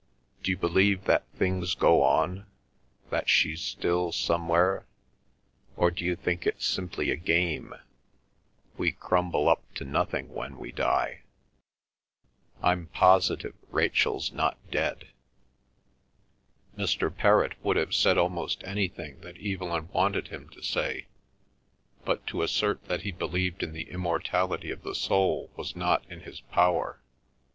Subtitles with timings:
[0.41, 2.47] "D'you believe that things go on,
[3.11, 10.57] that she's still somewhere—or d'you think it's simply a game—we crumble up to nothing when
[10.57, 11.21] we die?
[12.63, 15.09] I'm positive Rachel's not dead."
[16.75, 17.15] Mr.
[17.15, 21.05] Perrott would have said almost anything that Evelyn wanted him to say,
[22.05, 26.21] but to assert that he believed in the immortality of the soul was not in
[26.21, 27.03] his power.